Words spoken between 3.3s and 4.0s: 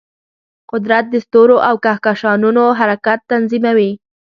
تنظیموي.